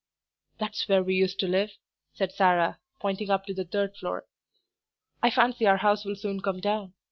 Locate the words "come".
6.41-6.59